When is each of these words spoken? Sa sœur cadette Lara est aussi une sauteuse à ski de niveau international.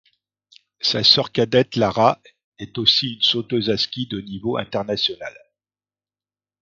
Sa 0.79 1.03
sœur 1.03 1.31
cadette 1.31 1.75
Lara 1.75 2.19
est 2.57 2.79
aussi 2.79 3.17
une 3.17 3.21
sauteuse 3.21 3.69
à 3.69 3.77
ski 3.77 4.07
de 4.07 4.19
niveau 4.19 4.57
international. 4.57 5.37